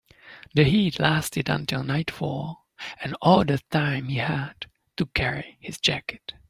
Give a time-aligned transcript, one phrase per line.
[0.55, 2.65] The heat lasted until nightfall,
[3.03, 4.65] and all that time he had
[4.97, 6.33] to carry his jacket.